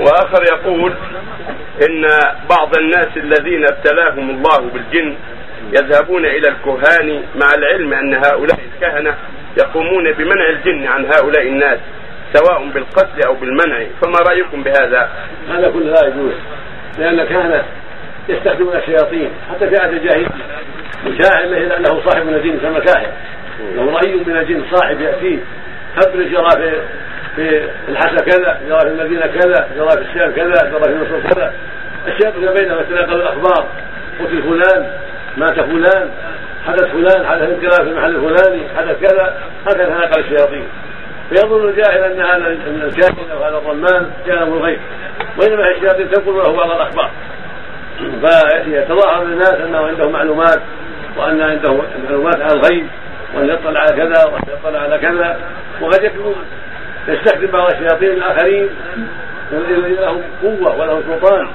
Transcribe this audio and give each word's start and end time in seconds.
وآخر 0.00 0.42
يقول 0.52 0.92
إن 1.88 2.06
بعض 2.50 2.78
الناس 2.78 3.16
الذين 3.16 3.64
ابتلاهم 3.64 4.30
الله 4.30 4.70
بالجن 4.74 5.16
يذهبون 5.72 6.24
إلى 6.24 6.48
الكهان 6.48 7.22
مع 7.34 7.54
العلم 7.58 7.94
أن 7.94 8.14
هؤلاء 8.14 8.58
الكهنة 8.74 9.14
يقومون 9.58 10.12
بمنع 10.12 10.48
الجن 10.48 10.86
عن 10.86 11.06
هؤلاء 11.06 11.42
الناس 11.42 11.78
سواء 12.32 12.70
بالقتل 12.74 13.26
أو 13.26 13.34
بالمنع. 13.34 13.86
فما 14.02 14.18
رأيكم 14.28 14.62
بهذا؟ 14.62 15.10
هذا 15.50 15.70
كله 15.70 15.90
لا 15.90 16.06
يجوز 16.06 16.32
لأن 16.98 17.20
الكهنة 17.20 17.64
يستخدمون 18.28 18.76
الشياطين 18.76 19.30
حتى 19.50 19.68
في 19.68 19.76
عهد 19.76 19.92
الجاهلية. 19.92 20.28
الكاهن 21.06 21.82
له 21.82 22.02
صاحب 22.04 22.26
من 22.26 22.34
الجن 22.34 22.56
يسمى 22.56 22.80
كاهن 22.80 23.12
له 23.74 23.92
رأي 23.92 24.14
من 24.14 24.36
الجن 24.36 24.62
صاحب 24.72 25.00
يأتيه 25.00 25.38
خبر 25.96 26.20
يرى 26.20 26.82
في 27.36 27.70
الحسا 27.88 28.24
كذا 28.24 28.60
يرى 28.68 28.80
في 28.80 28.86
المدينة 28.86 29.26
كذا 29.26 29.68
يرى 29.76 29.90
في 29.90 30.00
الشام 30.00 30.32
كذا 30.32 30.68
يرى 30.68 30.82
في 30.82 30.94
مصر 30.94 31.34
كذا. 31.34 31.52
الشياطين 32.06 32.54
بينهم 32.54 32.80
يتناقل 32.80 33.14
الأخبار 33.14 33.66
قتل 34.20 34.42
فلان 34.42 34.92
مات 35.36 35.60
فلان 35.60 36.10
حدث 36.66 36.84
فلان 36.84 37.26
حدث 37.26 37.42
انقلاب 37.42 37.74
في 37.74 37.90
المحل 37.90 38.16
الفلاني 38.16 38.62
حدث 38.76 39.00
كذا 39.00 39.34
هكذا 39.66 39.84
تناقل 39.84 40.20
الشياطين. 40.20 40.68
فيظن 41.28 41.68
الجاهل 41.68 42.04
أن 42.04 42.20
هذا 42.20 42.46
الكاهن 42.86 43.30
أو 43.32 43.44
هذا 43.44 43.58
الرمان 43.58 44.10
يعلم 44.26 44.52
الغيب 44.52 44.80
وإنما 45.38 45.70
الشياطين 45.70 46.10
تنقل 46.10 46.32
له 46.32 46.56
بعض 46.56 46.70
الأخبار. 46.70 47.10
فيتظاهر 48.00 49.24
للناس 49.24 49.54
أنه 49.54 49.86
عنده 49.86 50.10
معلومات 50.10 50.60
وأن 51.16 51.40
عنده 51.42 51.82
معلومات 52.04 52.40
عن 52.40 52.50
الغيب 52.50 52.86
وأن 53.34 53.48
يطلع 53.48 53.80
على 53.80 53.96
كذا 53.96 54.24
وأن 54.24 54.42
يطلع 54.48 54.78
على 54.80 54.98
كذا 54.98 55.40
وقد 55.80 56.04
يكون 56.04 56.34
يستخدم 57.08 57.46
بعض 57.46 57.70
الشياطين 57.70 58.10
الآخرين 58.10 58.68
لهم 60.00 60.22
قوة 60.42 60.80
ولهم 60.80 61.02
سلطان 61.02 61.48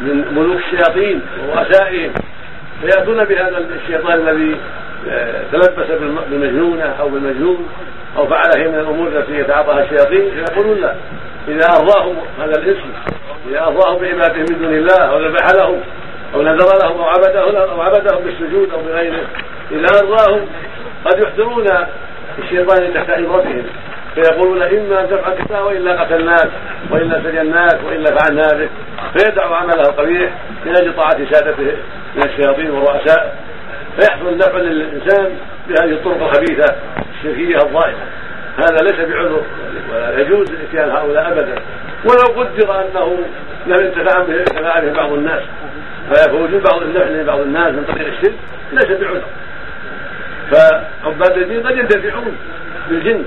من 0.00 0.24
ملوك 0.34 0.60
الشياطين 0.60 1.22
ورؤسائهم. 1.48 2.12
فيأتون 2.80 3.24
بهذا 3.24 3.58
الشيطان 3.58 4.28
الذي 4.28 4.56
آه، 5.10 5.42
تلبس 5.52 5.86
بالمجنونة 6.30 6.84
أو 7.00 7.08
بالمجنون 7.08 7.68
أو 8.16 8.26
فعل 8.26 8.52
شيء 8.54 8.68
من 8.68 8.78
الأمور 8.78 9.08
التي 9.08 9.38
يتعاطاها 9.38 9.84
الشياطين 9.84 10.30
فيقولون 10.30 10.80
لا 10.80 10.94
إذا 11.48 11.66
أرضاهم 11.78 12.16
هذا 12.38 12.58
الاسم 12.58 12.88
إذا 13.48 13.60
أرضاهم 13.60 13.98
بعبادة 13.98 14.38
من 14.38 14.58
دون 14.58 14.74
الله 14.74 15.04
أو 15.04 15.20
ذبح 15.20 15.46
لهم 15.54 15.80
أو 16.34 16.42
نذر 16.42 16.78
لهم 16.82 17.00
أو 17.00 17.04
عبده 17.04 17.70
أو 17.72 17.80
عبدهم 17.80 18.24
بالسجود 18.24 18.70
أو 18.70 18.80
بغيره 18.80 19.26
إذا 19.70 19.86
أرضاهم 20.02 20.46
قد 21.04 21.18
يحضرون 21.18 21.66
الشيطان 22.38 22.94
تحت 22.94 23.10
عبرتهم. 23.10 23.64
فيقولون 24.16 24.62
إما 24.62 25.00
أن 25.00 25.08
تفعل 25.08 25.34
كذا 25.34 25.58
وإلا 25.58 26.02
قتلناك 26.02 26.50
وإلا 26.90 27.22
سجناك 27.22 27.80
وإلا 27.84 28.16
فعلنا 28.16 28.48
بك 28.52 28.70
فيدع 29.16 29.56
عمله 29.56 29.80
القبيح 29.80 30.30
من 30.66 30.76
أجل 30.76 30.96
طاعة 30.96 31.30
سادته 31.30 31.76
من 32.16 32.22
الشياطين 32.24 32.70
والرؤساء. 32.70 33.36
فيحصل 34.00 34.28
النفع 34.28 34.58
للإنسان 34.58 35.30
بهذه 35.68 35.92
الطرق 35.92 36.22
الخبيثة 36.22 36.74
الشركية 37.18 37.56
الظاهره 37.56 38.06
هذا 38.58 38.76
ليس 38.82 39.08
بعذر 39.08 39.42
ولا 39.92 40.20
يجوز 40.20 40.46
إتيان 40.68 40.90
هؤلاء 40.90 41.32
ابدا. 41.32 41.54
ولو 42.04 42.40
قدر 42.40 42.80
أنه 42.80 43.18
لم 43.66 43.84
ينتفع 43.84 44.22
به 44.22 44.92
بعض 44.92 45.12
الناس. 45.12 45.42
فوجود 46.14 46.62
بعض 46.62 46.82
النفع 46.82 47.04
لبعض 47.04 47.40
الناس 47.40 47.72
من 47.72 47.84
طريق 47.84 48.06
الشرك. 48.06 48.34
ليس 48.72 48.86
بعذر. 48.86 49.22
فعباد 50.50 51.38
الدين 51.38 51.66
قد 51.66 51.78
ينتفعون 51.78 52.36
بالجن. 52.88 53.24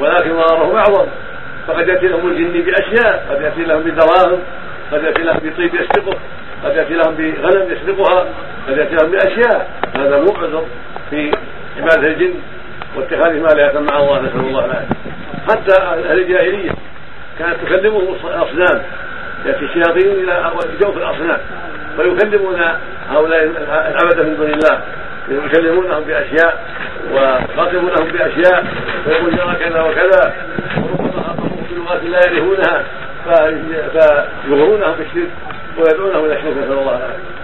ولكن 0.00 0.30
ضررهم 0.36 0.76
أعظم. 0.76 1.06
فقد 1.68 1.88
يأتي 1.88 2.08
لهم 2.08 2.28
الجن 2.28 2.52
بأشياء 2.52 3.26
قد 3.30 3.42
يأتي 3.42 3.64
لهم 3.64 3.80
بدراهم 3.82 4.38
قد 4.92 5.04
يأتي 5.04 5.22
لهم 5.22 5.36
بطيب 5.36 5.74
يسرقه 5.74 6.18
قد 6.64 6.76
يأتي 6.76 6.94
لهم 6.94 7.14
بغنم 7.14 7.72
يسرقها 7.72 8.26
قد 8.68 8.76
يأتي 8.78 8.94
لهم 8.94 9.10
بأشياء. 9.10 9.70
هذا 9.96 10.20
مو 10.20 10.32
عذر 10.36 10.64
في 11.10 11.32
عبادة 11.76 12.06
الجن 12.06 12.34
واتخاذ 12.96 13.40
ما 13.40 13.48
لا 13.48 13.80
مع 13.80 13.98
الله 13.98 14.20
نسأل 14.20 14.40
الله 14.40 14.64
العافية. 14.64 14.96
حتى 15.50 15.82
أهل 15.82 16.20
الجاهلية 16.20 16.70
كانت 17.38 17.56
تكلمهم 17.66 18.16
الأصنام. 18.24 18.82
يأتي 19.46 19.64
الشياطين 19.64 20.12
إلى 20.12 20.52
جوف 20.80 20.96
الأصنام. 20.96 21.38
فيكلمون 21.96 22.62
هؤلاء 23.10 23.44
العبدة 23.68 24.22
من 24.22 24.36
دون 24.36 24.50
الله. 24.50 24.80
يكلمونهم 25.28 26.04
بأشياء 26.04 26.64
ويخاطبونهم 27.12 28.08
بأشياء. 28.12 28.64
ويقول 29.06 29.36
جرى 29.36 29.54
كذا 29.54 29.80
وكذا. 29.80 30.34
وربما 30.76 31.22
خاطبهم 31.22 31.66
بلغات 31.70 32.02
لا 32.02 32.18
يعرفونها 32.26 32.84
فيغرونهم 34.44 34.94
بالشرك 34.94 35.30
ويدعونهم 35.78 36.24
إلى 36.24 36.34
الشرك 36.34 36.56
نسأل 36.56 36.72
الله 36.72 36.96
العافية. 36.96 37.39